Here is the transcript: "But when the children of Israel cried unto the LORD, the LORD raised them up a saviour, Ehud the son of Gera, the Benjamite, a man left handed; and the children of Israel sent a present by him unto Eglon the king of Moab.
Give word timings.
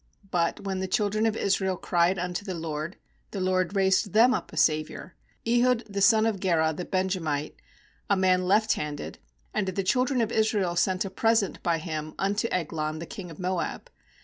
"But 0.31 0.61
when 0.61 0.79
the 0.79 0.87
children 0.87 1.27
of 1.27 1.37
Israel 1.37 1.77
cried 1.77 2.17
unto 2.17 2.43
the 2.43 2.55
LORD, 2.55 2.97
the 3.29 3.39
LORD 3.39 3.75
raised 3.75 4.13
them 4.13 4.33
up 4.33 4.51
a 4.51 4.57
saviour, 4.57 5.13
Ehud 5.47 5.83
the 5.87 6.01
son 6.01 6.25
of 6.25 6.39
Gera, 6.39 6.73
the 6.73 6.85
Benjamite, 6.85 7.55
a 8.09 8.17
man 8.17 8.47
left 8.47 8.73
handed; 8.73 9.19
and 9.53 9.67
the 9.67 9.83
children 9.83 10.19
of 10.19 10.31
Israel 10.31 10.75
sent 10.75 11.05
a 11.05 11.11
present 11.11 11.61
by 11.61 11.77
him 11.77 12.15
unto 12.17 12.47
Eglon 12.49 12.97
the 12.97 13.05
king 13.05 13.29
of 13.29 13.37
Moab. 13.37 13.91